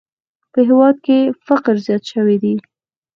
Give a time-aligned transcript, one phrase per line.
[0.51, 1.17] په هېواد کې
[1.47, 2.55] فقر زیات شوی دی!